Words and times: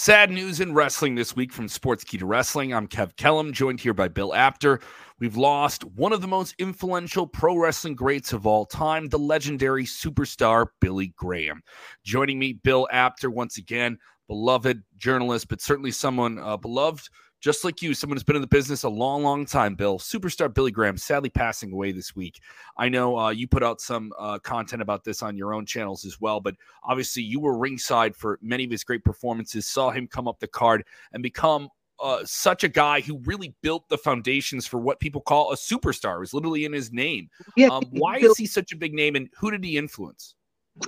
Sad 0.00 0.30
news 0.30 0.60
in 0.60 0.74
wrestling 0.74 1.16
this 1.16 1.34
week 1.34 1.52
from 1.52 1.66
Sportskeeda 1.66 2.22
Wrestling. 2.22 2.72
I'm 2.72 2.86
Kev 2.86 3.16
Kellam, 3.16 3.50
joined 3.50 3.80
here 3.80 3.92
by 3.92 4.06
Bill 4.06 4.32
Apter. 4.32 4.78
We've 5.18 5.36
lost 5.36 5.84
one 5.84 6.12
of 6.12 6.20
the 6.20 6.28
most 6.28 6.54
influential 6.60 7.26
pro 7.26 7.56
wrestling 7.56 7.96
greats 7.96 8.32
of 8.32 8.46
all 8.46 8.64
time, 8.64 9.08
the 9.08 9.18
legendary 9.18 9.82
superstar 9.82 10.66
Billy 10.80 11.14
Graham. 11.16 11.62
Joining 12.04 12.38
me, 12.38 12.52
Bill 12.52 12.86
Apter, 12.92 13.28
once 13.32 13.58
again, 13.58 13.98
beloved 14.28 14.84
journalist, 14.98 15.48
but 15.48 15.60
certainly 15.60 15.90
someone 15.90 16.38
uh, 16.38 16.56
beloved 16.56 17.08
just 17.40 17.64
like 17.64 17.82
you, 17.82 17.94
someone 17.94 18.16
who's 18.16 18.24
been 18.24 18.36
in 18.36 18.42
the 18.42 18.48
business 18.48 18.82
a 18.82 18.88
long, 18.88 19.22
long 19.22 19.46
time, 19.46 19.74
Bill. 19.74 19.98
Superstar 19.98 20.52
Billy 20.52 20.70
Graham 20.70 20.96
sadly 20.96 21.30
passing 21.30 21.72
away 21.72 21.92
this 21.92 22.16
week. 22.16 22.40
I 22.76 22.88
know 22.88 23.16
uh, 23.16 23.30
you 23.30 23.46
put 23.46 23.62
out 23.62 23.80
some 23.80 24.12
uh, 24.18 24.38
content 24.40 24.82
about 24.82 25.04
this 25.04 25.22
on 25.22 25.36
your 25.36 25.54
own 25.54 25.64
channels 25.64 26.04
as 26.04 26.20
well, 26.20 26.40
but 26.40 26.56
obviously 26.82 27.22
you 27.22 27.40
were 27.40 27.56
ringside 27.56 28.16
for 28.16 28.38
many 28.42 28.64
of 28.64 28.70
his 28.70 28.82
great 28.82 29.04
performances, 29.04 29.66
saw 29.66 29.90
him 29.90 30.08
come 30.08 30.26
up 30.26 30.40
the 30.40 30.48
card 30.48 30.84
and 31.12 31.22
become 31.22 31.68
uh, 32.00 32.20
such 32.24 32.64
a 32.64 32.68
guy 32.68 33.00
who 33.00 33.18
really 33.24 33.54
built 33.62 33.88
the 33.88 33.98
foundations 33.98 34.66
for 34.66 34.78
what 34.78 35.00
people 35.00 35.20
call 35.20 35.52
a 35.52 35.56
superstar. 35.56 36.16
It 36.16 36.20
was 36.20 36.34
literally 36.34 36.64
in 36.64 36.72
his 36.72 36.92
name. 36.92 37.28
Yeah, 37.56 37.68
um, 37.68 37.84
why 37.90 38.18
is 38.18 38.36
he 38.36 38.46
such 38.46 38.72
a 38.72 38.76
big 38.76 38.94
name, 38.94 39.16
and 39.16 39.28
who 39.36 39.50
did 39.50 39.64
he 39.64 39.76
influence? 39.76 40.34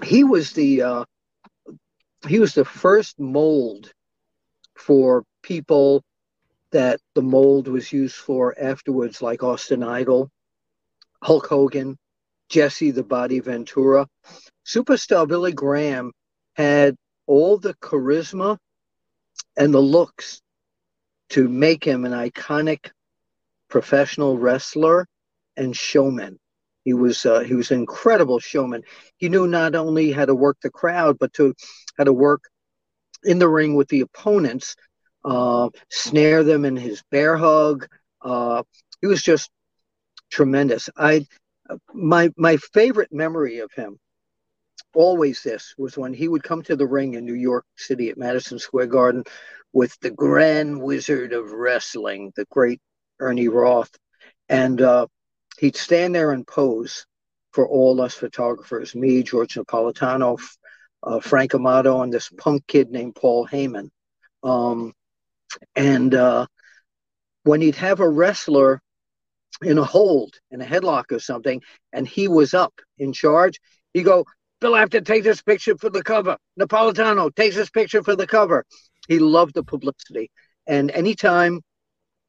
He 0.04 0.22
was 0.22 0.52
the 0.52 0.82
uh, 0.82 1.04
he 2.28 2.38
was 2.38 2.54
the 2.54 2.64
first 2.64 3.18
mold 3.18 3.92
for 4.76 5.24
people 5.42 6.04
that 6.72 7.00
the 7.14 7.22
mold 7.22 7.68
was 7.68 7.92
used 7.92 8.16
for 8.16 8.54
afterwards, 8.60 9.22
like 9.22 9.42
Austin 9.42 9.82
Idol, 9.82 10.30
Hulk 11.22 11.46
Hogan, 11.46 11.98
Jesse 12.48 12.90
the 12.90 13.02
Body 13.02 13.40
Ventura. 13.40 14.06
Superstar 14.66 15.26
Billy 15.26 15.52
Graham 15.52 16.12
had 16.54 16.96
all 17.26 17.58
the 17.58 17.74
charisma 17.74 18.58
and 19.56 19.72
the 19.72 19.80
looks 19.80 20.40
to 21.30 21.48
make 21.48 21.84
him 21.84 22.04
an 22.04 22.12
iconic 22.12 22.90
professional 23.68 24.36
wrestler 24.36 25.06
and 25.56 25.76
showman. 25.76 26.38
He 26.84 26.94
was 26.94 27.24
uh, 27.26 27.40
he 27.40 27.54
was 27.54 27.70
an 27.70 27.78
incredible 27.78 28.40
showman. 28.40 28.82
He 29.16 29.28
knew 29.28 29.46
not 29.46 29.74
only 29.74 30.12
how 30.12 30.24
to 30.24 30.34
work 30.34 30.56
the 30.62 30.70
crowd, 30.70 31.18
but 31.18 31.32
to 31.34 31.54
how 31.98 32.04
to 32.04 32.12
work 32.12 32.44
in 33.22 33.38
the 33.38 33.48
ring 33.48 33.76
with 33.76 33.88
the 33.88 34.00
opponents 34.00 34.76
uh, 35.24 35.68
snare 35.88 36.44
them 36.44 36.64
in 36.64 36.76
his 36.76 37.02
bear 37.10 37.36
hug. 37.36 37.86
Uh, 38.22 38.62
he 39.00 39.06
was 39.06 39.22
just 39.22 39.50
tremendous. 40.30 40.88
I 40.96 41.26
my 41.92 42.30
my 42.36 42.56
favorite 42.56 43.12
memory 43.12 43.58
of 43.58 43.72
him, 43.72 43.98
always 44.94 45.42
this, 45.42 45.74
was 45.78 45.96
when 45.96 46.12
he 46.12 46.28
would 46.28 46.42
come 46.42 46.62
to 46.62 46.76
the 46.76 46.86
ring 46.86 47.14
in 47.14 47.24
New 47.24 47.34
York 47.34 47.64
City 47.76 48.10
at 48.10 48.18
Madison 48.18 48.58
Square 48.58 48.88
Garden 48.88 49.24
with 49.72 49.96
the 50.00 50.10
Grand 50.10 50.80
Wizard 50.80 51.32
of 51.32 51.52
Wrestling, 51.52 52.32
the 52.34 52.46
great 52.50 52.80
Ernie 53.20 53.48
Roth, 53.48 53.94
and 54.48 54.80
uh, 54.80 55.06
he'd 55.58 55.76
stand 55.76 56.14
there 56.14 56.32
and 56.32 56.46
pose 56.46 57.06
for 57.52 57.68
all 57.68 58.00
us 58.00 58.14
photographers, 58.14 58.94
me, 58.94 59.22
George 59.22 59.54
Napolitano, 59.54 60.40
uh, 61.02 61.20
Frank 61.20 61.54
Amato, 61.54 62.02
and 62.02 62.12
this 62.12 62.30
punk 62.36 62.66
kid 62.66 62.90
named 62.90 63.14
Paul 63.14 63.46
Heyman. 63.46 63.90
Um, 64.42 64.92
and 65.74 66.14
uh, 66.14 66.46
when 67.44 67.60
he'd 67.60 67.76
have 67.76 68.00
a 68.00 68.08
wrestler 68.08 68.80
in 69.62 69.78
a 69.78 69.84
hold, 69.84 70.34
in 70.50 70.60
a 70.60 70.64
headlock 70.64 71.12
or 71.12 71.18
something, 71.18 71.60
and 71.92 72.06
he 72.06 72.28
was 72.28 72.54
up 72.54 72.74
in 72.98 73.12
charge, 73.12 73.60
he'd 73.92 74.04
go, 74.04 74.24
Bill, 74.60 74.74
I 74.74 74.80
have 74.80 74.90
to 74.90 75.00
take 75.00 75.24
this 75.24 75.42
picture 75.42 75.76
for 75.78 75.90
the 75.90 76.02
cover. 76.02 76.36
Napolitano 76.58 77.34
takes 77.34 77.56
this 77.56 77.70
picture 77.70 78.02
for 78.02 78.14
the 78.14 78.26
cover. 78.26 78.64
He 79.08 79.18
loved 79.18 79.54
the 79.54 79.64
publicity. 79.64 80.30
And 80.66 80.90
anytime 80.90 81.62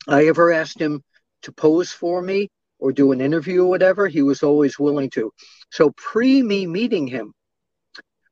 I 0.08 0.28
ever 0.28 0.52
asked 0.52 0.80
him 0.80 1.04
to 1.44 1.52
pose 1.52 1.92
for 1.92 2.22
me 2.22 2.50
or 2.80 2.92
do 2.92 3.12
an 3.12 3.22
interview 3.22 3.64
or 3.64 3.70
whatever, 3.70 4.08
he 4.08 4.22
was 4.22 4.44
always 4.44 4.80
willing 4.80 5.10
to. 5.12 5.32
So, 5.72 5.92
pre 5.98 6.42
me 6.42 6.66
meeting 6.66 7.08
him, 7.08 7.34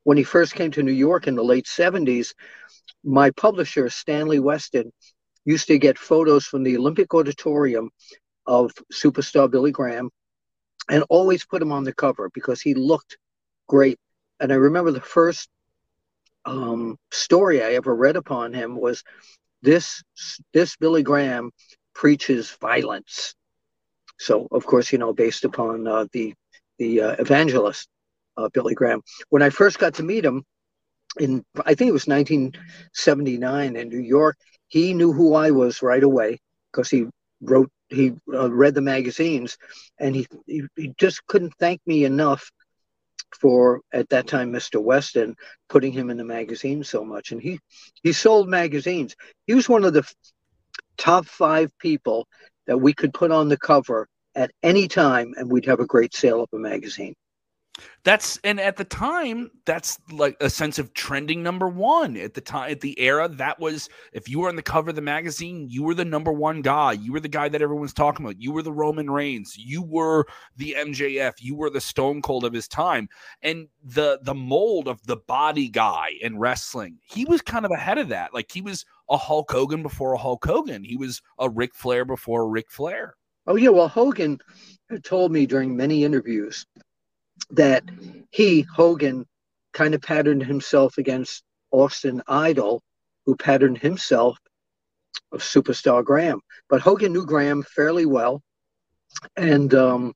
when 0.04 0.18
he 0.18 0.24
first 0.24 0.56
came 0.56 0.72
to 0.72 0.84
New 0.84 0.92
York 0.92 1.28
in 1.28 1.36
the 1.36 1.44
late 1.44 1.66
70s, 1.66 2.34
my 3.04 3.32
publisher, 3.32 3.90
Stanley 3.90 4.40
Weston, 4.40 4.92
used 5.46 5.68
to 5.68 5.78
get 5.78 5.98
photos 5.98 6.46
from 6.46 6.64
the 6.64 6.78
Olympic 6.78 7.14
Auditorium 7.14 7.90
of 8.46 8.72
superstar 8.92 9.50
Billy 9.50 9.72
Graham 9.72 10.10
and 10.90 11.04
always 11.10 11.46
put 11.46 11.62
him 11.62 11.72
on 11.72 11.84
the 11.84 11.94
cover 11.94 12.30
because 12.34 12.62
he 12.62 12.74
looked 12.74 13.18
great. 13.68 13.98
And 14.40 14.52
I 14.52 14.56
remember 14.56 14.92
the 14.92 15.02
first 15.02 15.50
um, 16.46 16.98
story 17.12 17.64
I 17.64 17.74
ever 17.74 17.96
read 17.96 18.16
upon 18.16 18.54
him 18.54 18.76
was 18.80 19.04
this 19.62 20.02
this 20.54 20.76
Billy 20.78 21.04
Graham 21.04 21.52
preaches 21.94 22.52
violence. 22.62 23.36
So, 24.18 24.48
of 24.52 24.66
course, 24.66 24.92
you 24.92 24.98
know, 24.98 25.14
based 25.14 25.46
upon 25.46 25.88
uh, 25.88 26.06
the 26.12 26.34
the 26.78 27.02
uh, 27.02 27.16
evangelist 27.20 27.88
uh, 28.40 28.50
Billy 28.54 28.74
Graham. 28.74 29.02
When 29.30 29.42
I 29.42 29.50
first 29.50 29.80
got 29.80 29.96
to 29.96 30.04
meet 30.04 30.26
him, 30.26 30.44
in 31.20 31.44
I 31.66 31.74
think 31.76 31.90
it 31.90 31.94
was 31.94 32.08
1979 32.08 33.76
in 33.76 33.90
New 33.90 34.00
York. 34.00 34.38
He 34.68 34.94
knew 34.94 35.12
who 35.12 35.34
I 35.34 35.52
was 35.52 35.82
right 35.82 36.04
away 36.04 36.40
because 36.72 36.90
he 36.90 37.08
wrote 37.42 37.72
he 37.90 38.14
uh, 38.32 38.52
read 38.52 38.76
the 38.76 38.82
magazines 38.82 39.58
and 40.00 40.16
he, 40.16 40.28
he, 40.46 40.64
he 40.76 40.94
just 41.00 41.26
couldn't 41.26 41.54
thank 41.60 41.82
me 41.88 42.06
enough 42.06 42.52
for 43.40 43.82
at 43.92 44.10
that 44.10 44.28
time 44.28 44.52
Mr. 44.52 44.82
Weston 44.82 45.36
putting 45.70 45.92
him 45.92 46.10
in 46.10 46.18
the 46.18 46.24
magazine 46.24 46.84
so 46.84 47.04
much 47.04 47.32
and 47.32 47.42
he 47.42 47.60
he 48.04 48.14
sold 48.14 48.48
magazines 48.48 49.16
he 49.48 49.56
was 49.56 49.70
one 49.70 49.86
of 49.86 49.94
the 49.94 50.04
top 50.98 51.26
5 51.26 51.72
people 51.80 52.28
that 52.68 52.78
we 52.78 52.94
could 52.94 53.14
put 53.14 53.32
on 53.32 53.50
the 53.50 53.58
cover 53.58 54.08
at 54.36 54.52
any 54.62 54.88
time 54.88 55.34
and 55.38 55.50
we'd 55.50 55.66
have 55.66 55.80
a 55.80 55.86
great 55.86 56.14
sale 56.14 56.44
of 56.44 56.50
a 56.54 56.60
magazine 56.60 57.16
that's 58.04 58.38
and 58.44 58.60
at 58.60 58.78
the 58.78 58.84
time, 58.84 59.52
that's 59.66 60.00
like 60.12 60.38
a 60.40 60.50
sense 60.50 60.80
of 60.80 60.94
trending 60.94 61.44
number 61.44 61.68
one. 61.68 62.18
At 62.18 62.34
the 62.34 62.42
time, 62.42 62.72
at 62.72 62.82
the 62.82 63.00
era, 63.00 63.28
that 63.28 63.60
was 63.60 63.90
if 64.14 64.30
you 64.30 64.40
were 64.40 64.50
on 64.50 64.56
the 64.56 64.62
cover 64.62 64.90
of 64.90 64.96
the 64.96 65.02
magazine, 65.02 65.68
you 65.70 65.84
were 65.84 65.94
the 65.94 66.06
number 66.06 66.32
one 66.32 66.62
guy. 66.62 66.94
You 66.94 67.12
were 67.12 67.20
the 67.20 67.28
guy 67.28 67.50
that 67.50 67.62
everyone's 67.62 67.94
talking 67.94 68.26
about. 68.26 68.42
You 68.42 68.52
were 68.52 68.64
the 68.64 68.72
Roman 68.72 69.10
Reigns. 69.10 69.58
You 69.58 69.82
were 69.82 70.26
the 70.58 70.76
MJF. 70.78 71.34
You 71.40 71.56
were 71.56 71.70
the 71.70 71.82
Stone 71.82 72.22
Cold 72.22 72.46
of 72.46 72.54
his 72.54 72.68
time. 72.68 73.10
And 73.42 73.68
the 73.84 74.20
the 74.24 74.36
mold 74.36 74.88
of 74.88 75.06
the 75.06 75.18
body 75.18 75.70
guy 75.70 76.12
in 76.22 76.40
wrestling, 76.40 76.98
he 77.02 77.26
was 77.26 77.42
kind 77.42 77.66
of 77.66 77.72
ahead 77.72 77.98
of 77.98 78.10
that. 78.10 78.34
Like 78.34 78.52
he 78.52 78.62
was 78.62 78.86
a 79.10 79.18
Hulk 79.18 79.52
Hogan 79.52 79.84
before 79.84 80.14
a 80.14 80.18
Hulk 80.18 80.46
Hogan. 80.46 80.84
He 80.84 80.98
was 80.98 81.22
a 81.40 81.50
Ric 81.50 81.74
Flair 81.76 82.06
before 82.06 82.50
Ric 82.50 82.72
Flair. 82.72 83.16
Oh 83.48 83.56
yeah, 83.56 83.70
well 83.70 83.88
Hogan 83.88 84.40
told 85.04 85.32
me 85.32 85.46
during 85.46 85.76
many 85.76 86.04
interviews 86.04 86.66
that 87.52 87.84
he, 88.32 88.62
Hogan, 88.76 89.26
kind 89.74 89.94
of 89.94 90.02
patterned 90.02 90.44
himself 90.44 90.98
against 90.98 91.44
Austin 91.72 92.22
Idol, 92.28 92.82
who 93.26 93.36
patterned 93.36 93.78
himself 93.78 94.38
of 95.32 95.42
superstar 95.42 96.04
Graham. 96.04 96.42
But 96.70 96.82
Hogan 96.82 97.14
knew 97.14 97.26
Graham 97.26 97.64
fairly 97.64 98.06
well, 98.06 98.42
and 99.36 99.74
um, 99.74 100.14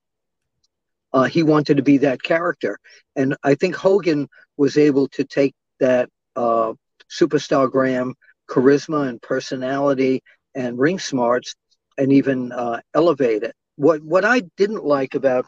uh, 1.14 1.24
he 1.24 1.44
wanted 1.44 1.78
to 1.78 1.84
be 1.84 1.98
that 2.00 2.24
character. 2.24 2.80
And 3.16 3.36
I 3.44 3.56
think 3.56 3.76
Hogan 3.76 4.28
was 4.58 4.78
able 4.78 5.08
to 5.10 5.24
take 5.24 5.54
that 5.80 6.10
uh, 6.36 6.74
superstar 7.10 7.70
Graham 7.72 8.16
charisma 8.50 9.08
and 9.08 9.22
personality 9.22 10.22
and 10.56 10.78
ring 10.78 11.00
smarts 11.00 11.56
and 11.98 12.12
even 12.12 12.52
uh, 12.52 12.82
elevate 12.94 13.44
it. 13.44 13.56
What 13.76 14.04
what 14.04 14.26
I 14.26 14.42
didn't 14.58 14.86
like 14.86 15.16
about 15.16 15.46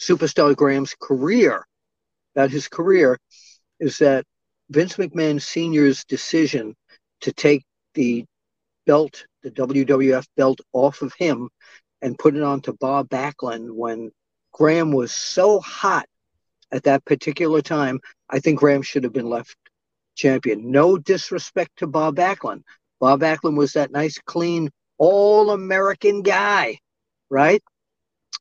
Superstar 0.00 0.56
Graham's 0.56 0.94
career, 0.98 1.66
about 2.34 2.50
his 2.50 2.68
career, 2.68 3.18
is 3.78 3.98
that 3.98 4.24
Vince 4.70 4.96
McMahon 4.96 5.40
Sr.'s 5.40 6.04
decision 6.04 6.74
to 7.20 7.32
take 7.32 7.64
the 7.94 8.24
belt, 8.86 9.24
the 9.42 9.50
WWF 9.50 10.24
belt, 10.36 10.60
off 10.72 11.02
of 11.02 11.12
him 11.18 11.50
and 12.00 12.18
put 12.18 12.34
it 12.34 12.42
onto 12.42 12.72
Bob 12.80 13.08
Backlund 13.10 13.70
when 13.70 14.10
Graham 14.52 14.90
was 14.92 15.12
so 15.12 15.60
hot 15.60 16.06
at 16.72 16.84
that 16.84 17.04
particular 17.04 17.60
time. 17.60 18.00
I 18.28 18.40
think 18.40 18.58
Graham 18.58 18.82
should 18.82 19.04
have 19.04 19.12
been 19.12 19.28
left 19.28 19.56
champion. 20.14 20.70
No 20.70 20.96
disrespect 20.96 21.72
to 21.78 21.86
Bob 21.86 22.16
Backlund. 22.16 22.62
Bob 23.00 23.20
Backlund 23.20 23.56
was 23.56 23.74
that 23.74 23.90
nice, 23.90 24.18
clean, 24.18 24.70
all 24.98 25.50
American 25.50 26.22
guy, 26.22 26.78
right? 27.28 27.62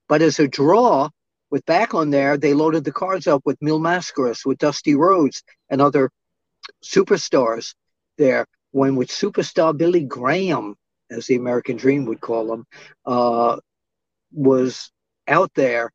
But 0.07 0.21
as 0.21 0.39
a 0.39 0.47
draw, 0.47 1.09
with 1.49 1.65
Backlund 1.65 2.11
there, 2.11 2.37
they 2.37 2.53
loaded 2.53 2.83
the 2.83 2.91
cards 2.91 3.27
up 3.27 3.41
with 3.45 3.61
Mil 3.61 3.79
Mascaras, 3.79 4.45
with 4.45 4.59
Dusty 4.59 4.95
Rhodes, 4.95 5.43
and 5.69 5.81
other 5.81 6.11
superstars 6.83 7.73
there. 8.17 8.45
When 8.71 8.95
with 8.95 9.09
superstar 9.09 9.75
Billy 9.75 10.03
Graham, 10.03 10.75
as 11.09 11.25
the 11.25 11.35
American 11.35 11.75
Dream 11.75 12.05
would 12.05 12.21
call 12.21 12.53
him, 12.53 12.65
uh, 13.05 13.57
was 14.31 14.91
out 15.27 15.51
there, 15.55 15.91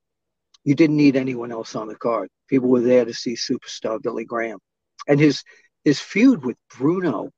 you 0.64 0.74
didn't 0.74 0.96
need 0.96 1.14
anyone 1.14 1.52
else 1.52 1.76
on 1.76 1.86
the 1.86 1.94
card. 1.94 2.28
People 2.48 2.68
were 2.68 2.80
there 2.80 3.04
to 3.04 3.14
see 3.14 3.34
superstar 3.34 4.02
Billy 4.02 4.24
Graham, 4.24 4.58
and 5.06 5.20
his 5.20 5.44
his 5.84 6.00
feud 6.00 6.44
with 6.44 6.56
Bruno 6.76 7.30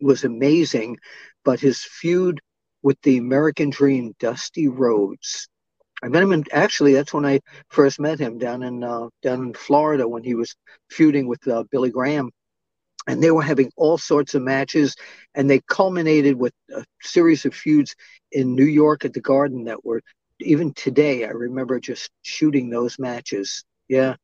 was 0.00 0.24
amazing, 0.24 0.98
but 1.44 1.60
his 1.60 1.82
feud 1.82 2.40
with 2.82 3.00
the 3.02 3.16
American 3.16 3.70
Dream, 3.70 4.14
Dusty 4.18 4.68
Rhodes. 4.68 5.48
I 6.02 6.08
met 6.08 6.22
him 6.22 6.32
in 6.32 6.44
actually 6.52 6.92
that's 6.92 7.14
when 7.14 7.24
I 7.24 7.40
first 7.68 8.00
met 8.00 8.18
him 8.18 8.38
down 8.38 8.62
in 8.62 8.84
uh, 8.84 9.08
down 9.22 9.42
in 9.42 9.54
Florida 9.54 10.06
when 10.06 10.22
he 10.24 10.34
was 10.34 10.54
feuding 10.90 11.26
with 11.26 11.46
uh, 11.48 11.64
Billy 11.70 11.90
Graham, 11.90 12.30
and 13.06 13.22
they 13.22 13.30
were 13.30 13.42
having 13.42 13.70
all 13.76 13.98
sorts 13.98 14.34
of 14.34 14.42
matches, 14.42 14.96
and 15.34 15.48
they 15.48 15.60
culminated 15.68 16.36
with 16.36 16.52
a 16.74 16.84
series 17.02 17.44
of 17.44 17.54
feuds 17.54 17.94
in 18.32 18.54
New 18.54 18.64
York 18.66 19.04
at 19.04 19.12
the 19.12 19.20
Garden 19.20 19.64
that 19.64 19.84
were 19.84 20.02
even 20.40 20.72
today. 20.74 21.24
I 21.24 21.30
remember 21.30 21.80
just 21.80 22.10
shooting 22.22 22.70
those 22.70 22.98
matches. 22.98 23.64
Yeah, 23.88 24.16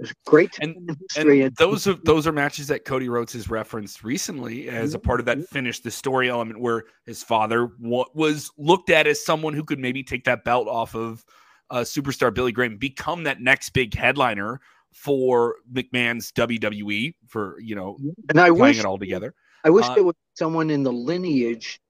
it's 0.00 0.12
great 0.26 0.56
and, 0.60 0.96
and 1.16 1.56
those 1.56 1.88
are 1.88 1.94
those 2.04 2.26
are 2.26 2.32
matches 2.32 2.68
that 2.68 2.84
Cody 2.84 3.08
Rhodes 3.08 3.32
has 3.32 3.50
referenced 3.50 4.04
recently 4.04 4.68
as 4.68 4.94
a 4.94 4.98
part 4.98 5.18
of 5.18 5.26
that 5.26 5.48
finish 5.48 5.80
the 5.80 5.90
story 5.90 6.28
element 6.28 6.60
where 6.60 6.84
his 7.04 7.22
father 7.22 7.70
was 7.80 8.50
looked 8.56 8.90
at 8.90 9.08
as 9.08 9.24
someone 9.24 9.54
who 9.54 9.64
could 9.64 9.80
maybe 9.80 10.04
take 10.04 10.24
that 10.24 10.44
belt 10.44 10.68
off 10.68 10.94
of 10.94 11.24
uh, 11.70 11.80
superstar 11.80 12.32
Billy 12.32 12.52
Graham, 12.52 12.76
become 12.76 13.24
that 13.24 13.40
next 13.40 13.70
big 13.70 13.94
headliner 13.94 14.60
for 14.92 15.56
McMahon's 15.72 16.32
WWE 16.32 17.14
for 17.26 17.58
you 17.60 17.74
know 17.74 17.98
and 18.28 18.40
I 18.40 18.50
wish, 18.50 18.78
it 18.78 18.84
all 18.84 18.98
together. 18.98 19.34
I 19.64 19.70
wish 19.70 19.86
uh, 19.86 19.94
there 19.94 20.04
was 20.04 20.14
someone 20.34 20.70
in 20.70 20.82
the 20.82 20.92
lineage 20.92 21.80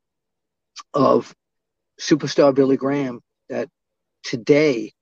of 0.94 1.34
superstar 2.00 2.54
Billy 2.54 2.76
Graham 2.76 3.20
that 3.48 3.68
today 4.24 4.92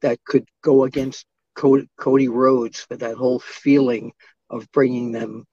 that 0.00 0.18
could 0.24 0.46
go 0.62 0.84
against 0.84 1.26
Cody, 1.54 1.88
Cody 1.98 2.28
Rhodes 2.28 2.80
for 2.80 2.96
that 2.96 3.16
whole 3.16 3.40
feeling 3.40 4.12
of 4.50 4.70
bringing 4.72 5.12
them 5.12 5.44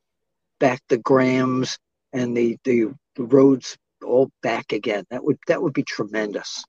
back 0.59 0.81
the 0.89 0.97
Grahams 0.97 1.77
and 2.13 2.35
the, 2.35 2.57
the 2.63 2.87
the 3.15 3.23
Rhodes 3.23 3.77
all 4.03 4.29
back 4.41 4.71
again. 4.71 5.05
That 5.09 5.23
would 5.23 5.37
that 5.47 5.61
would 5.61 5.73
be 5.73 5.83
tremendous. 5.83 6.63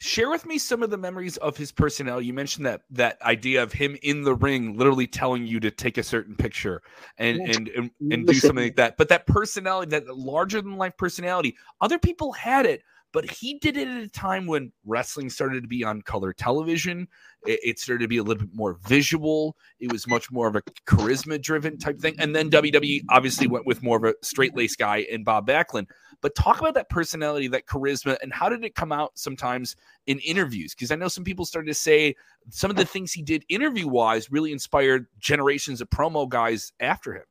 Share 0.00 0.28
with 0.28 0.44
me 0.44 0.58
some 0.58 0.82
of 0.82 0.90
the 0.90 0.98
memories 0.98 1.38
of 1.38 1.56
his 1.56 1.72
personality. 1.72 2.26
You 2.26 2.34
mentioned 2.34 2.66
that 2.66 2.82
that 2.90 3.20
idea 3.22 3.62
of 3.62 3.72
him 3.72 3.96
in 4.02 4.22
the 4.22 4.34
ring, 4.34 4.76
literally 4.76 5.06
telling 5.06 5.46
you 5.46 5.60
to 5.60 5.70
take 5.70 5.96
a 5.96 6.02
certain 6.02 6.36
picture 6.36 6.82
and 7.16 7.40
and 7.40 7.68
and, 7.68 7.90
and 8.10 8.26
do 8.26 8.34
something 8.34 8.64
like 8.64 8.76
that. 8.76 8.96
But 8.98 9.08
that 9.08 9.26
personality, 9.26 9.90
that 9.90 10.14
larger 10.14 10.60
than 10.60 10.76
life 10.76 10.96
personality, 10.96 11.56
other 11.80 11.98
people 11.98 12.32
had 12.32 12.66
it, 12.66 12.82
but 13.12 13.30
he 13.30 13.58
did 13.58 13.76
it 13.76 13.86
at 13.86 14.02
a 14.02 14.08
time 14.08 14.46
when 14.46 14.72
wrestling 14.84 15.28
started 15.28 15.62
to 15.62 15.68
be 15.68 15.84
on 15.84 16.02
color 16.02 16.32
television. 16.32 17.06
It, 17.46 17.60
it 17.62 17.78
started 17.78 18.02
to 18.02 18.08
be 18.08 18.16
a 18.16 18.22
little 18.22 18.46
bit 18.46 18.54
more 18.54 18.78
visual. 18.86 19.56
It 19.80 19.92
was 19.92 20.08
much 20.08 20.30
more 20.30 20.48
of 20.48 20.56
a 20.56 20.62
charisma 20.86 21.40
driven 21.40 21.78
type 21.78 22.00
thing. 22.00 22.14
And 22.18 22.34
then 22.34 22.50
WWE 22.50 23.02
obviously 23.10 23.46
went 23.46 23.66
with 23.66 23.82
more 23.82 23.98
of 23.98 24.04
a 24.04 24.14
straight 24.22 24.56
lace 24.56 24.76
guy 24.76 24.98
in 25.08 25.24
Bob 25.24 25.46
Backlund. 25.46 25.88
But 26.22 26.34
talk 26.34 26.60
about 26.60 26.74
that 26.74 26.88
personality, 26.88 27.48
that 27.48 27.66
charisma, 27.66 28.16
and 28.22 28.32
how 28.32 28.48
did 28.48 28.64
it 28.64 28.74
come 28.74 28.92
out 28.92 29.12
sometimes 29.14 29.76
in 30.06 30.18
interviews? 30.20 30.74
Because 30.74 30.90
I 30.90 30.96
know 30.96 31.08
some 31.08 31.24
people 31.24 31.44
started 31.44 31.68
to 31.68 31.74
say 31.74 32.14
some 32.48 32.70
of 32.70 32.76
the 32.76 32.84
things 32.84 33.12
he 33.12 33.22
did 33.22 33.44
interview 33.48 33.88
wise 33.88 34.30
really 34.30 34.52
inspired 34.52 35.06
generations 35.18 35.80
of 35.80 35.90
promo 35.90 36.28
guys 36.28 36.72
after 36.80 37.14
him. 37.14 37.24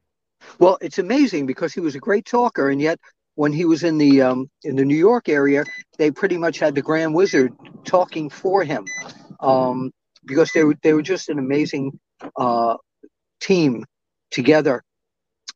Well, 0.59 0.77
it's 0.81 0.99
amazing 0.99 1.45
because 1.45 1.73
he 1.73 1.79
was 1.79 1.95
a 1.95 1.99
great 1.99 2.25
talker, 2.25 2.69
and 2.69 2.81
yet 2.81 2.99
when 3.35 3.53
he 3.53 3.65
was 3.65 3.83
in 3.83 3.97
the 3.97 4.21
um, 4.21 4.49
in 4.63 4.75
the 4.75 4.85
New 4.85 4.97
York 4.97 5.29
area, 5.29 5.63
they 5.97 6.11
pretty 6.11 6.37
much 6.37 6.59
had 6.59 6.75
the 6.75 6.81
Grand 6.81 7.13
Wizard 7.13 7.53
talking 7.85 8.29
for 8.29 8.63
him 8.63 8.85
um, 9.39 9.91
because 10.25 10.51
they 10.53 10.63
were 10.63 10.75
they 10.83 10.93
were 10.93 11.01
just 11.01 11.29
an 11.29 11.39
amazing 11.39 11.99
uh, 12.35 12.75
team 13.39 13.85
together. 14.31 14.83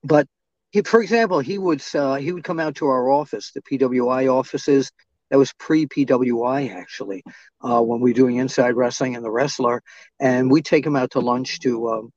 But 0.04 0.28
he, 0.72 0.82
for 0.82 1.02
example, 1.02 1.40
he 1.40 1.58
would 1.58 1.84
uh, 1.94 2.16
he 2.16 2.32
would 2.32 2.44
come 2.44 2.60
out 2.60 2.76
to 2.76 2.88
our 2.88 3.10
office, 3.10 3.52
the 3.52 3.62
PWI 3.62 4.32
offices. 4.32 4.92
That 5.32 5.38
was 5.38 5.52
pre 5.54 5.88
PWI 5.88 6.72
actually, 6.72 7.24
uh, 7.62 7.82
when 7.82 8.00
we 8.00 8.12
were 8.12 8.16
doing 8.16 8.38
Inside 8.38 8.76
Wrestling 8.76 9.16
and 9.16 9.26
the 9.26 9.32
Wrestler, 9.32 9.82
and 10.20 10.52
we'd 10.52 10.66
take 10.66 10.86
him 10.86 10.96
out 10.96 11.12
to 11.12 11.20
lunch 11.20 11.60
to 11.62 12.12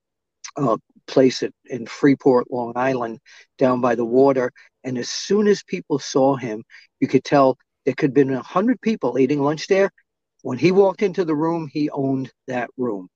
um, 0.56 0.82
place 1.08 1.42
at, 1.42 1.52
in 1.64 1.86
Freeport, 1.86 2.50
Long 2.50 2.74
Island, 2.76 3.18
down 3.56 3.80
by 3.80 3.96
the 3.96 4.04
water, 4.04 4.52
and 4.84 4.98
as 4.98 5.08
soon 5.08 5.46
as 5.46 5.62
people 5.62 5.98
saw 5.98 6.36
him, 6.36 6.64
you 7.00 7.08
could 7.08 7.24
tell 7.24 7.58
there 7.84 7.94
could 7.94 8.10
have 8.10 8.14
been 8.14 8.32
a 8.32 8.42
hundred 8.42 8.80
people 8.80 9.18
eating 9.18 9.42
lunch 9.42 9.66
there. 9.66 9.90
When 10.42 10.58
he 10.58 10.72
walked 10.72 11.02
into 11.02 11.24
the 11.24 11.34
room, 11.34 11.68
he 11.72 11.90
owned 11.90 12.30
that 12.46 12.70
room. 12.76 13.08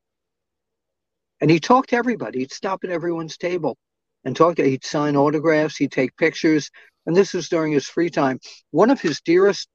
And 1.41 1.51
he 1.51 1.61
talked 1.61 1.91
to 1.91 1.97
everybody. 1.97 2.41
He'd 2.41 2.53
stop 2.53 2.85
at 2.85 2.91
everyone's 2.91 3.37
table 3.37 3.77
and 4.25 4.35
talk 4.37 4.57
to 4.57 4.69
he'd 4.69 4.85
sign 4.85 5.17
autographs, 5.17 5.77
he'd 5.77 5.93
take 5.93 6.17
pictures. 6.17 6.71
And 7.07 7.17
this 7.17 7.33
was 7.33 7.49
during 7.49 7.73
his 7.73 7.87
free 7.87 8.11
time. 8.11 8.39
One 8.71 8.91
of 8.91 9.01
his 9.01 9.21
dearest 9.21 9.69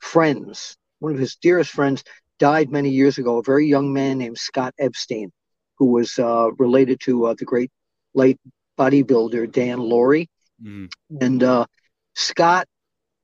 friends, 0.00 0.76
one 0.98 1.12
of 1.12 1.18
his 1.18 1.36
dearest 1.36 1.70
friends 1.70 2.04
died 2.38 2.70
many 2.70 2.90
years 2.90 3.18
ago, 3.18 3.38
a 3.38 3.42
very 3.42 3.66
young 3.66 3.92
man 3.92 4.18
named 4.18 4.38
Scott 4.38 4.74
Epstein, 4.78 5.30
who 5.78 5.86
was 5.86 6.18
uh, 6.18 6.50
related 6.58 7.00
to 7.00 7.26
uh, 7.26 7.34
the 7.38 7.44
great 7.44 7.70
late 8.14 8.38
bodybuilder 8.78 9.50
Dan 9.50 9.78
Lurie. 9.78 10.28
Mm. 10.64 10.88
And 11.20 11.42
uh, 11.42 11.66
Scott 12.14 12.66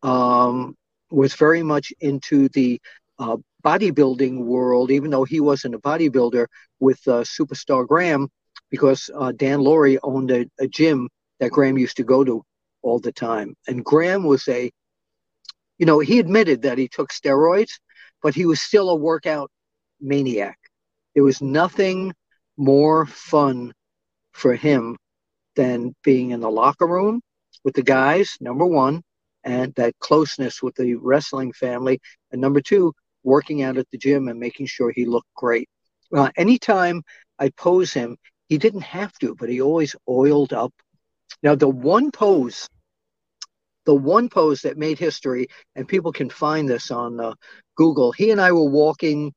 um, 0.03 0.77
was 1.11 1.35
very 1.35 1.63
much 1.63 1.93
into 2.01 2.49
the 2.51 2.81
uh, 3.19 3.37
bodybuilding 3.65 4.45
world, 4.45 4.91
even 4.91 5.11
though 5.11 5.25
he 5.25 5.41
wasn't 5.41 5.75
a 5.75 5.79
bodybuilder 5.79 6.47
with 6.79 7.01
uh, 7.07 7.23
Superstar 7.23 7.87
Graham, 7.87 8.29
because 8.71 9.11
uh, 9.19 9.33
Dan 9.33 9.61
Lurie 9.61 9.99
owned 10.03 10.31
a, 10.31 10.47
a 10.59 10.69
gym 10.69 11.09
that 11.41 11.51
Graham 11.51 11.79
used 11.79 11.97
to 11.97 12.05
go 12.05 12.25
to 12.25 12.43
all 12.83 12.99
the 12.99 13.13
time. 13.13 13.55
And 13.69 13.85
Graham 13.85 14.25
was 14.25 14.47
a, 14.49 14.71
you 15.79 15.87
know, 15.87 15.99
he 15.99 16.19
admitted 16.19 16.63
that 16.63 16.79
he 16.79 16.89
took 16.89 17.11
steroids, 17.13 17.73
but 18.23 18.35
he 18.35 18.47
was 18.47 18.61
still 18.61 18.91
a 18.91 18.97
workout 18.97 19.51
maniac. 20.01 20.59
There 21.15 21.25
was 21.25 21.43
nothing 21.43 22.13
more 22.57 23.07
fun 23.07 23.73
for 24.33 24.55
him 24.55 24.97
than 25.57 25.95
being 26.05 26.31
in 26.31 26.41
the 26.41 26.51
locker 26.51 26.87
room 26.87 27.21
with 27.65 27.75
the 27.75 27.83
guys, 27.83 28.37
number 28.41 28.67
one, 28.67 29.03
and 29.45 29.75
that 29.75 29.99
closeness 29.99 30.63
with 30.63 30.75
the 30.75 30.95
wrestling 30.95 31.53
family. 31.53 32.01
And 32.31 32.41
number 32.41 32.61
two, 32.61 32.93
working 33.23 33.63
out 33.63 33.79
at 33.79 33.91
the 33.91 33.99
gym 33.99 34.29
and 34.29 34.39
making 34.39 34.67
sure 34.67 34.91
he 34.91 35.05
looked 35.05 35.33
great. 35.35 35.69
Uh, 36.15 36.31
anytime 36.37 37.03
I 37.39 37.51
pose 37.51 37.93
him, 37.93 38.17
he 38.49 38.59
didn't 38.59 38.83
have 38.83 39.13
to, 39.21 39.35
but 39.35 39.49
he 39.49 39.61
always 39.61 39.95
oiled 40.09 40.53
up. 40.53 40.73
Now, 41.43 41.55
the 41.55 41.69
one 41.69 42.11
pose, 42.11 42.69
the 43.87 43.95
one 43.95 44.29
pose 44.29 44.63
that 44.63 44.77
made 44.77 44.99
history, 44.99 45.49
and 45.77 45.87
people 45.87 46.13
can 46.13 46.29
find 46.29 46.69
this 46.69 46.91
on 46.91 47.21
uh, 47.21 47.35
Google, 47.77 48.13
he 48.13 48.31
and 48.31 48.41
I 48.41 48.53
were 48.53 48.69
walking 48.69 49.33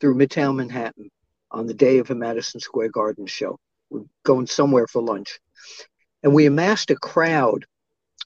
through 0.00 0.14
Midtown 0.14 0.56
Manhattan 0.56 1.10
on 1.50 1.66
the 1.66 1.74
day 1.74 1.98
of 1.98 2.10
a 2.10 2.14
Madison 2.14 2.60
Square 2.60 2.90
Garden 2.90 3.26
show. 3.26 3.58
We're 3.90 4.04
going 4.24 4.46
somewhere 4.46 4.86
for 4.86 5.02
lunch. 5.02 5.38
And 6.24 6.34
we 6.34 6.46
amassed 6.46 6.90
a 6.90 6.96
crowd 6.96 7.66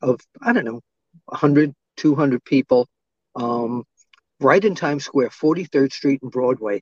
of, 0.00 0.20
I 0.40 0.52
don't 0.52 0.64
know, 0.64 0.80
100, 1.26 1.74
200 1.96 2.44
people 2.44 2.88
um, 3.34 3.84
right 4.40 4.64
in 4.64 4.76
Times 4.76 5.04
Square, 5.04 5.30
43rd 5.30 5.92
Street 5.92 6.22
and 6.22 6.30
Broadway. 6.30 6.80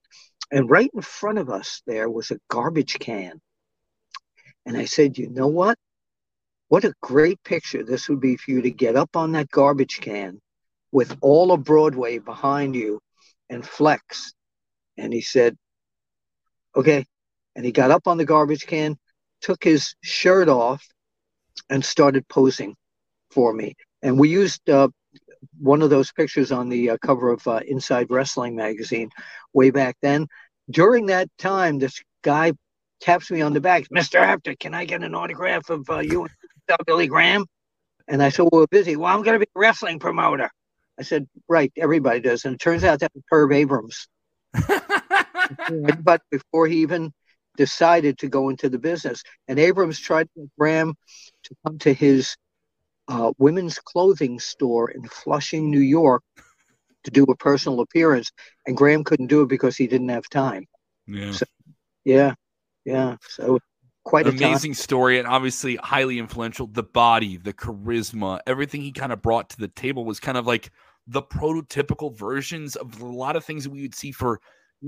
And 0.52 0.70
right 0.70 0.90
in 0.94 1.00
front 1.00 1.38
of 1.38 1.48
us 1.48 1.82
there 1.86 2.10
was 2.10 2.30
a 2.30 2.38
garbage 2.48 2.98
can. 2.98 3.40
And 4.66 4.76
I 4.76 4.84
said, 4.84 5.16
you 5.16 5.30
know 5.30 5.46
what? 5.46 5.78
What 6.68 6.84
a 6.84 6.92
great 7.00 7.42
picture 7.44 7.82
this 7.82 8.08
would 8.08 8.20
be 8.20 8.36
for 8.36 8.50
you 8.50 8.62
to 8.62 8.70
get 8.70 8.94
up 8.94 9.16
on 9.16 9.32
that 9.32 9.50
garbage 9.50 10.00
can 10.00 10.40
with 10.92 11.16
all 11.22 11.50
of 11.50 11.64
Broadway 11.64 12.18
behind 12.18 12.74
you 12.74 13.00
and 13.48 13.66
flex. 13.66 14.34
And 14.98 15.14
he 15.14 15.22
said, 15.22 15.56
okay. 16.74 17.06
And 17.54 17.64
he 17.64 17.72
got 17.72 17.90
up 17.90 18.06
on 18.06 18.18
the 18.18 18.24
garbage 18.26 18.66
can, 18.66 18.98
took 19.40 19.64
his 19.64 19.94
shirt 20.02 20.48
off, 20.48 20.86
and 21.70 21.84
started 21.84 22.26
posing 22.28 22.74
for 23.30 23.52
me. 23.52 23.74
And 24.02 24.18
we 24.18 24.28
used 24.28 24.68
uh, 24.70 24.88
one 25.58 25.82
of 25.82 25.90
those 25.90 26.12
pictures 26.12 26.52
on 26.52 26.68
the 26.68 26.90
uh, 26.90 26.96
cover 26.98 27.30
of 27.30 27.46
uh, 27.46 27.60
Inside 27.66 28.06
Wrestling 28.10 28.56
magazine 28.56 29.10
way 29.52 29.70
back 29.70 29.96
then. 30.02 30.26
During 30.70 31.06
that 31.06 31.28
time, 31.38 31.78
this 31.78 32.02
guy 32.22 32.52
taps 33.00 33.30
me 33.30 33.40
on 33.40 33.52
the 33.52 33.60
back, 33.60 33.84
Mr. 33.88 34.16
Apter, 34.16 34.54
can 34.56 34.74
I 34.74 34.84
get 34.84 35.02
an 35.02 35.14
autograph 35.14 35.70
of 35.70 35.88
uh, 35.90 35.98
you 35.98 36.22
and 36.22 36.78
Billy 36.86 37.06
Graham? 37.06 37.46
And 38.08 38.22
I 38.22 38.28
said, 38.28 38.42
well, 38.42 38.62
we're 38.62 38.66
busy. 38.68 38.96
Well, 38.96 39.14
I'm 39.14 39.22
going 39.22 39.38
to 39.38 39.44
be 39.44 39.50
a 39.54 39.58
wrestling 39.58 39.98
promoter. 39.98 40.50
I 40.98 41.02
said, 41.02 41.26
right, 41.48 41.72
everybody 41.76 42.20
does. 42.20 42.44
And 42.44 42.54
it 42.54 42.60
turns 42.60 42.84
out 42.84 43.00
that 43.00 43.12
was 43.14 43.24
Herb 43.30 43.52
Abrams. 43.52 44.08
but 46.02 46.22
before 46.30 46.66
he 46.66 46.78
even 46.78 47.12
decided 47.56 48.18
to 48.18 48.28
go 48.28 48.48
into 48.48 48.68
the 48.68 48.78
business. 48.78 49.22
And 49.48 49.58
Abrams 49.58 49.98
tried 49.98 50.28
to 50.34 50.50
Graham 50.58 50.94
to 51.44 51.54
come 51.64 51.78
to 51.78 51.92
his 51.92 52.36
uh, 53.08 53.32
women's 53.38 53.78
clothing 53.78 54.40
store 54.40 54.90
in 54.90 55.02
Flushing, 55.08 55.70
New 55.70 55.80
York, 55.80 56.22
to 57.04 57.10
do 57.10 57.24
a 57.24 57.36
personal 57.36 57.80
appearance, 57.80 58.32
and 58.66 58.76
Graham 58.76 59.04
couldn't 59.04 59.28
do 59.28 59.42
it 59.42 59.48
because 59.48 59.76
he 59.76 59.86
didn't 59.86 60.08
have 60.08 60.28
time. 60.28 60.66
Yeah. 61.06 61.32
So, 61.32 61.46
yeah, 62.04 62.34
yeah. 62.84 63.16
So 63.28 63.60
quite 64.04 64.26
amazing 64.26 64.74
story 64.74 65.18
and 65.18 65.26
obviously 65.26 65.76
highly 65.76 66.18
influential. 66.18 66.66
The 66.66 66.82
body, 66.82 67.36
the 67.36 67.52
charisma, 67.52 68.40
everything 68.46 68.80
he 68.80 68.92
kind 68.92 69.12
of 69.12 69.22
brought 69.22 69.50
to 69.50 69.58
the 69.58 69.68
table 69.68 70.04
was 70.04 70.20
kind 70.20 70.38
of 70.38 70.46
like 70.46 70.70
the 71.06 71.22
prototypical 71.22 72.16
versions 72.16 72.76
of 72.76 73.00
a 73.00 73.06
lot 73.06 73.36
of 73.36 73.44
things 73.44 73.64
that 73.64 73.70
we 73.70 73.82
would 73.82 73.94
see 73.94 74.12
for 74.12 74.40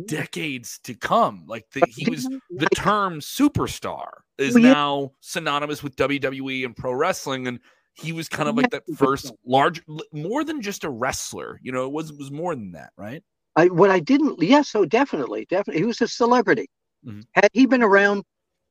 decades 0.06 0.78
to 0.84 0.94
come. 0.94 1.44
Like 1.46 1.64
the, 1.72 1.82
he 1.88 2.10
was 2.10 2.24
the 2.50 2.68
term 2.74 3.20
superstar 3.20 4.08
is 4.36 4.54
now 4.54 5.12
synonymous 5.20 5.82
with 5.82 5.96
WWE 5.96 6.64
and 6.64 6.76
pro 6.76 6.92
wrestling, 6.92 7.46
and 7.46 7.60
he 7.94 8.12
was 8.12 8.28
kind 8.28 8.48
of 8.48 8.56
like 8.56 8.70
that 8.70 8.84
first 8.96 9.32
large, 9.44 9.82
more 10.12 10.44
than 10.44 10.62
just 10.62 10.84
a 10.84 10.90
wrestler. 10.90 11.58
You 11.62 11.72
know, 11.72 11.84
it 11.86 11.92
was 11.92 12.10
it 12.10 12.18
was 12.18 12.30
more 12.30 12.54
than 12.54 12.72
that, 12.72 12.90
right? 12.96 13.22
I 13.56 13.66
what 13.66 13.90
I 13.90 14.00
didn't, 14.00 14.40
yes, 14.40 14.68
so 14.68 14.84
definitely, 14.84 15.46
definitely, 15.48 15.80
he 15.80 15.86
was 15.86 16.00
a 16.00 16.08
celebrity. 16.08 16.68
Mm-hmm. 17.04 17.20
Had 17.32 17.50
he 17.52 17.66
been 17.66 17.82
around 17.82 18.22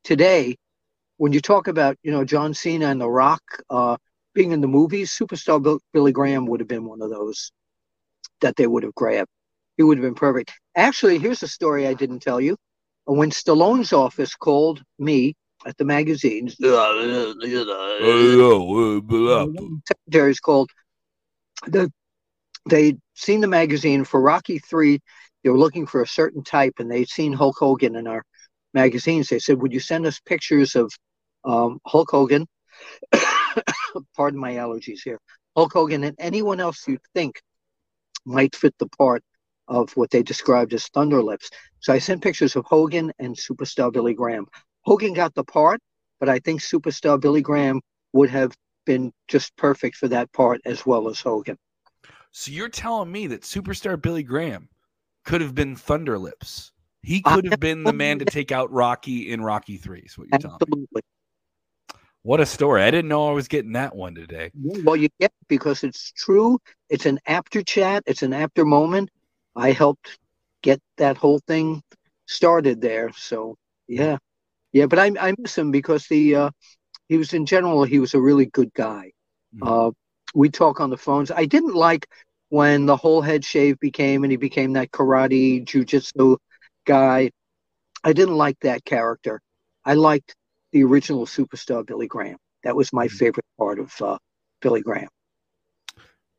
today, 0.03 0.55
when 1.17 1.33
you 1.33 1.41
talk 1.41 1.67
about 1.67 1.97
you 2.03 2.11
know 2.11 2.23
John 2.23 2.53
Cena 2.53 2.87
and 2.87 3.01
The 3.01 3.09
Rock 3.09 3.41
uh, 3.69 3.97
being 4.33 4.51
in 4.51 4.61
the 4.61 4.67
movies, 4.67 5.11
superstar 5.11 5.79
Billy 5.93 6.11
Graham 6.11 6.45
would 6.45 6.61
have 6.61 6.69
been 6.69 6.85
one 6.85 7.01
of 7.01 7.09
those 7.09 7.51
that 8.41 8.55
they 8.55 8.67
would 8.67 8.83
have 8.83 8.95
grabbed. 8.95 9.29
He 9.77 9.83
would 9.83 9.97
have 9.99 10.03
been 10.03 10.15
perfect. 10.15 10.53
Actually, 10.75 11.19
here's 11.19 11.43
a 11.43 11.47
story 11.47 11.87
I 11.87 11.93
didn't 11.93 12.19
tell 12.19 12.41
you. 12.41 12.57
When 13.05 13.29
Stallone's 13.29 13.93
office 13.93 14.35
called 14.35 14.83
me 14.99 15.35
at 15.65 15.77
the 15.77 15.85
magazines, 15.85 16.57
secretaries 19.87 20.39
called. 20.39 20.69
The, 21.67 21.91
they'd 22.69 22.99
seen 23.15 23.41
the 23.41 23.47
magazine 23.47 24.03
for 24.03 24.19
Rocky 24.19 24.59
Three. 24.59 24.99
They 25.43 25.49
were 25.49 25.57
looking 25.57 25.87
for 25.87 26.01
a 26.01 26.07
certain 26.07 26.43
type, 26.43 26.73
and 26.79 26.91
they'd 26.91 27.07
seen 27.07 27.31
Hulk 27.33 27.57
Hogan 27.57 27.95
in 27.95 28.07
our 28.07 28.23
magazines. 28.73 29.29
They 29.29 29.39
said, 29.39 29.61
"Would 29.61 29.73
you 29.73 29.79
send 29.79 30.05
us 30.05 30.19
pictures 30.19 30.75
of 30.75 30.91
um, 31.45 31.79
Hulk 31.85 32.11
Hogan?" 32.11 32.47
Pardon 34.15 34.39
my 34.39 34.53
allergies 34.53 34.99
here. 35.03 35.19
Hulk 35.55 35.73
Hogan 35.73 36.03
and 36.03 36.15
anyone 36.19 36.59
else 36.59 36.87
you 36.87 36.97
think 37.13 37.41
might 38.25 38.55
fit 38.55 38.75
the 38.77 38.87
part 38.89 39.23
of 39.67 39.95
what 39.95 40.09
they 40.11 40.23
described 40.23 40.73
as 40.73 40.87
thunder 40.87 41.21
lips. 41.21 41.49
So 41.79 41.93
I 41.93 41.99
sent 41.99 42.23
pictures 42.23 42.55
of 42.55 42.65
Hogan 42.65 43.11
and 43.19 43.35
superstar 43.35 43.91
Billy 43.91 44.13
Graham. 44.13 44.47
Hogan 44.81 45.13
got 45.13 45.33
the 45.35 45.43
part, 45.43 45.79
but 46.19 46.29
I 46.29 46.39
think 46.39 46.61
superstar 46.61 47.19
Billy 47.19 47.41
Graham 47.41 47.81
would 48.13 48.29
have 48.29 48.53
been 48.85 49.11
just 49.27 49.55
perfect 49.57 49.97
for 49.97 50.07
that 50.07 50.31
part 50.31 50.61
as 50.65 50.85
well 50.85 51.09
as 51.09 51.19
Hogan. 51.19 51.57
So 52.31 52.51
you're 52.51 52.69
telling 52.69 53.11
me 53.11 53.27
that 53.27 53.41
superstar 53.41 54.01
Billy 54.01 54.23
Graham 54.23 54.69
could 55.25 55.41
have 55.41 55.55
been 55.55 55.75
Thunderlips? 55.75 56.71
He 57.01 57.21
could 57.21 57.45
have 57.45 57.59
been 57.59 57.83
the 57.83 57.93
man 57.93 58.19
to 58.19 58.25
take 58.25 58.51
out 58.51 58.71
Rocky 58.71 59.31
in 59.31 59.41
Rocky 59.41 59.77
Three. 59.77 60.03
Is 60.05 60.17
what 60.17 60.27
you're 60.27 60.35
Absolutely. 60.35 60.67
telling 60.67 60.87
me. 60.93 61.01
What 62.23 62.41
a 62.41 62.45
story! 62.45 62.83
I 62.83 62.91
didn't 62.91 63.07
know 63.07 63.29
I 63.29 63.31
was 63.31 63.47
getting 63.47 63.73
that 63.73 63.95
one 63.95 64.13
today. 64.13 64.51
Well, 64.53 64.97
you 64.97 65.07
get 65.19 65.31
it 65.31 65.47
because 65.47 65.83
it's 65.83 66.11
true. 66.11 66.59
It's 66.89 67.05
an 67.05 67.19
Apter 67.25 67.63
chat. 67.63 68.03
It's 68.05 68.23
an 68.23 68.33
Apter 68.33 68.65
moment. 68.65 69.09
I 69.57 69.71
helped 69.71 70.17
get 70.61 70.79
that 70.97 71.17
whole 71.17 71.39
thing 71.47 71.81
started 72.25 72.81
there. 72.81 73.11
So 73.15 73.55
yeah, 73.87 74.17
yeah. 74.71 74.85
But 74.85 74.99
I 74.99 75.11
I 75.19 75.33
miss 75.37 75.57
him 75.57 75.71
because 75.71 76.07
the 76.07 76.35
uh, 76.35 76.49
he 77.09 77.17
was 77.17 77.33
in 77.33 77.45
general 77.45 77.83
he 77.83 77.99
was 77.99 78.13
a 78.13 78.21
really 78.21 78.45
good 78.45 78.73
guy. 78.73 79.11
Mm-hmm. 79.55 79.67
Uh, 79.67 79.91
we 80.35 80.49
talk 80.49 80.79
on 80.79 80.89
the 80.89 80.97
phones. 80.97 81.31
I 81.31 81.45
didn't 81.45 81.73
like 81.73 82.07
when 82.49 82.85
the 82.85 82.95
whole 82.95 83.21
head 83.21 83.43
shave 83.43 83.79
became 83.79 84.23
and 84.23 84.31
he 84.31 84.37
became 84.37 84.73
that 84.73 84.91
karate 84.91 85.65
jujitsu 85.65 86.37
guy. 86.85 87.31
I 88.03 88.13
didn't 88.13 88.35
like 88.35 88.59
that 88.61 88.85
character. 88.85 89.41
I 89.83 89.95
liked 89.95 90.35
the 90.71 90.83
original 90.83 91.25
superstar 91.25 91.85
Billy 91.85 92.07
Graham. 92.07 92.37
That 92.63 92.75
was 92.75 92.93
my 92.93 93.07
mm-hmm. 93.07 93.17
favorite 93.17 93.45
part 93.57 93.79
of 93.79 94.01
uh, 94.01 94.17
Billy 94.61 94.81
Graham. 94.81 95.09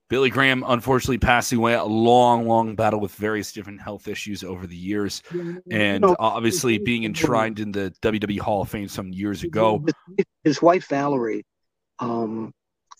Billy 0.08 0.30
Graham 0.30 0.64
unfortunately 0.66 1.18
passing 1.18 1.58
away 1.58 1.74
a 1.74 1.84
long, 1.84 2.46
long 2.46 2.74
battle 2.74 3.00
with 3.00 3.14
various 3.14 3.52
different 3.52 3.80
health 3.80 4.08
issues 4.08 4.42
over 4.42 4.66
the 4.66 4.76
years, 4.76 5.22
and 5.70 6.04
obviously 6.18 6.78
being 6.78 7.04
enshrined 7.04 7.60
in 7.60 7.72
the 7.72 7.94
WWE 8.02 8.40
Hall 8.40 8.62
of 8.62 8.70
Fame 8.70 8.88
some 8.88 9.12
years 9.12 9.42
ago. 9.42 9.84
His 10.44 10.62
wife 10.62 10.88
Valerie, 10.88 11.44
um, 11.98 12.52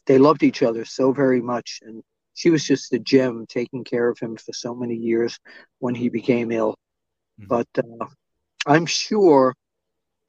they 0.07 0.19
loved 0.19 0.43
each 0.43 0.63
other 0.63 0.85
so 0.85 1.13
very 1.13 1.41
much, 1.41 1.81
and 1.83 2.03
she 2.35 2.51
was 2.51 2.65
just 2.65 2.93
a 2.93 2.99
gem, 2.99 3.47
taking 3.49 3.85
care 3.85 4.09
of 4.09 4.19
him 4.19 4.37
for 4.37 4.53
so 4.53 4.75
many 4.75 4.95
years 4.95 5.39
when 5.79 5.95
he 5.95 6.09
became 6.09 6.53
ill. 6.53 6.77
Mm-hmm. 7.41 7.49
But 7.49 7.69
uh, 7.79 8.07
I'm 8.67 8.87
sure 8.87 9.55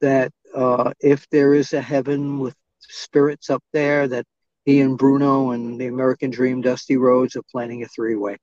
that 0.00 0.32
uh, 0.54 0.92
if 1.00 1.28
there 1.28 1.52
is 1.52 1.74
a 1.74 1.80
heaven 1.80 2.38
with 2.38 2.54
spirits 2.80 3.50
up 3.50 3.62
there, 3.72 4.08
that 4.08 4.24
he 4.64 4.80
and 4.80 4.98
Bruno 4.98 5.50
and 5.50 5.80
the 5.80 5.86
American 5.86 6.30
Dream, 6.30 6.60
Dusty 6.60 6.96
Rhodes, 6.96 7.36
are 7.36 7.42
planning 7.50 7.82
a 7.82 7.88
three 7.88 8.16
way. 8.16 8.36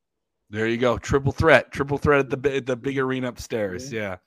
There 0.49 0.67
you 0.67 0.77
go, 0.77 0.97
triple 0.97 1.33
threat, 1.33 1.71
triple 1.73 1.97
threat 1.97 2.19
at 2.19 2.29
the 2.29 2.61
the 2.61 2.75
big 2.77 2.97
arena 2.97 3.27
upstairs. 3.27 3.91
Yeah, 3.91 4.17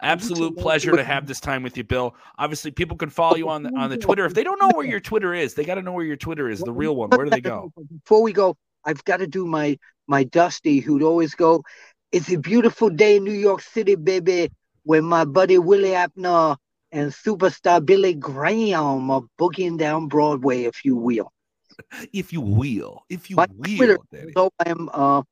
absolute 0.00 0.56
pleasure 0.56 0.96
to 0.96 1.04
have 1.04 1.26
this 1.26 1.38
time 1.38 1.62
with 1.62 1.76
you, 1.76 1.84
Bill. 1.84 2.14
Obviously, 2.38 2.70
people 2.70 2.96
can 2.96 3.10
follow 3.10 3.36
you 3.36 3.50
on 3.50 3.62
the 3.62 3.70
on 3.76 3.90
the 3.90 3.96
Twitter. 4.06 4.24
If 4.24 4.32
they 4.32 4.42
don't 4.42 4.58
know 4.58 4.70
where 4.74 4.86
your 4.86 5.00
Twitter 5.00 5.34
is, 5.34 5.52
they 5.52 5.64
got 5.64 5.74
to 5.74 5.82
know 5.82 5.92
where 5.92 6.04
your 6.04 6.16
Twitter 6.16 6.48
is, 6.48 6.60
the 6.60 6.72
real 6.72 6.96
one. 6.96 7.10
Where 7.10 7.26
do 7.26 7.30
they 7.30 7.42
go? 7.42 7.70
Before 8.04 8.22
we 8.22 8.32
go, 8.32 8.56
I've 8.86 9.04
got 9.04 9.18
to 9.18 9.26
do 9.26 9.46
my 9.46 9.78
my 10.06 10.24
Dusty, 10.24 10.80
who'd 10.80 11.02
always 11.02 11.34
go. 11.34 11.62
It's 12.10 12.32
a 12.32 12.38
beautiful 12.38 12.88
day 12.88 13.16
in 13.16 13.24
New 13.24 13.32
York 13.32 13.60
City, 13.60 13.96
baby. 13.96 14.50
When 14.84 15.04
my 15.04 15.26
buddy 15.26 15.58
Willie 15.58 15.94
Apter 15.94 16.56
and 16.92 17.12
superstar 17.12 17.84
Billy 17.84 18.14
Graham 18.14 19.10
are 19.10 19.22
boogieing 19.38 19.78
down 19.78 20.08
Broadway, 20.08 20.64
if 20.64 20.84
you 20.84 20.96
will. 20.96 21.32
If 22.12 22.32
you 22.32 22.40
will, 22.40 23.04
if 23.08 23.30
you 23.30 23.36
My 23.36 23.46
will, 23.56 23.76
Twitter, 23.76 23.98
though 24.34 24.50
I 24.58 24.70
am 24.70 24.90
uh, 24.92 25.22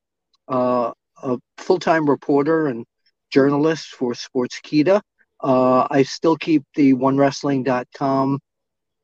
uh, 0.49 0.93
a 1.23 1.39
full-time 1.59 2.09
reporter 2.09 2.69
and 2.69 2.87
journalist 3.31 3.89
for 3.89 4.15
Sportskeeda, 4.15 5.01
uh, 5.43 5.87
I 5.91 6.05
still 6.05 6.37
keep 6.37 6.65
the 6.75 6.95
OneWrestling.com 6.95 8.41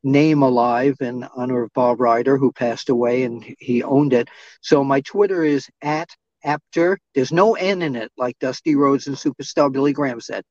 name 0.03 0.43
alive 0.43 0.95
in 1.01 1.27
honor 1.35 1.63
of 1.63 1.73
Bob 1.73 1.99
Ryder, 1.99 2.37
who 2.37 2.51
passed 2.51 2.89
away, 2.89 3.23
and 3.23 3.55
he 3.59 3.83
owned 3.83 4.13
it. 4.13 4.29
So 4.61 4.83
my 4.83 5.01
Twitter 5.01 5.43
is 5.43 5.67
at 5.81 6.09
Apter. 6.43 6.99
There's 7.13 7.31
no 7.31 7.55
N 7.55 7.81
in 7.81 7.95
it, 7.95 8.11
like 8.17 8.37
Dusty 8.39 8.75
Rhodes 8.75 9.07
and 9.07 9.15
Superstar 9.15 9.71
Billy 9.71 9.93
Graham 9.93 10.21
said. 10.21 10.43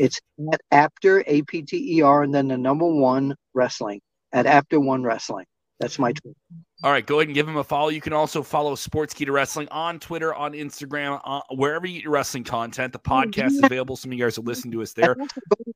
It's 0.00 0.18
at 0.50 0.62
Apter 0.70 1.22
A 1.26 1.42
P 1.42 1.60
T 1.60 1.98
E 1.98 2.00
R, 2.00 2.22
and 2.22 2.34
then 2.34 2.48
the 2.48 2.56
number 2.56 2.86
one 2.86 3.36
wrestling 3.52 4.00
at 4.32 4.46
Apter 4.46 4.80
One 4.80 5.02
Wrestling. 5.02 5.44
That's 5.78 5.98
my 5.98 6.12
tweet. 6.12 6.34
All 6.82 6.90
right, 6.90 7.04
go 7.04 7.16
ahead 7.16 7.28
and 7.28 7.34
give 7.34 7.46
him 7.46 7.58
a 7.58 7.64
follow. 7.64 7.90
You 7.90 8.00
can 8.00 8.14
also 8.14 8.42
follow 8.42 8.74
Sportskeeda 8.76 9.30
Wrestling 9.30 9.68
on 9.70 9.98
Twitter, 9.98 10.34
on 10.34 10.52
Instagram, 10.52 11.20
uh, 11.22 11.42
wherever 11.50 11.86
you 11.86 11.94
get 11.94 12.04
your 12.04 12.14
wrestling 12.14 12.44
content. 12.44 12.94
The 12.94 12.98
podcast 12.98 13.48
is 13.48 13.62
available. 13.62 13.94
Some 13.94 14.10
of 14.10 14.18
you 14.18 14.24
guys 14.24 14.38
will 14.38 14.46
listen 14.46 14.70
to 14.70 14.80
us 14.80 14.94
there. 14.94 15.16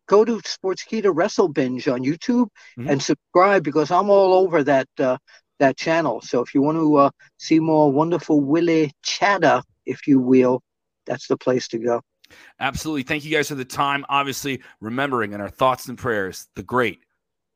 Go, 0.07 0.25
to 0.25 0.39
Sportskeeda 0.39 1.13
Wrestle 1.15 1.49
Binge 1.49 1.87
on 1.87 2.01
YouTube 2.01 2.49
mm-hmm. 2.79 2.89
and 2.89 3.03
subscribe 3.03 3.63
because 3.63 3.91
I'm 3.91 4.09
all 4.09 4.33
over 4.33 4.65
that 4.65 4.89
uh, 4.99 5.19
that 5.59 5.77
channel. 5.77 6.23
So 6.23 6.41
if 6.41 6.55
you 6.55 6.63
want 6.63 6.79
to 6.79 6.97
uh, 6.97 7.11
see 7.37 7.61
more 7.61 7.93
wonderful 7.93 8.41
Willie 8.41 8.91
chatter, 9.03 9.63
if 9.85 10.07
you 10.07 10.19
will, 10.19 10.63
that's 11.05 11.27
the 11.27 11.37
place 11.37 11.69
to 11.69 11.79
go. 11.79 12.01
Absolutely. 12.61 13.03
Thank 13.03 13.25
you 13.25 13.31
guys 13.31 13.49
for 13.49 13.55
the 13.55 13.65
time. 13.65 14.05
Obviously, 14.09 14.63
remembering 14.81 15.33
in 15.33 15.41
our 15.41 15.49
thoughts 15.49 15.89
and 15.89 15.99
prayers 15.99 16.49
the 16.55 16.63
great, 16.63 17.01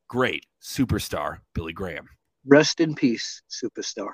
great 0.09 0.47
superstar, 0.63 1.39
Billy 1.55 1.73
Graham. 1.73 2.09
Rest 2.47 2.81
in 2.81 2.95
peace, 2.95 3.43
superstar. 3.51 4.11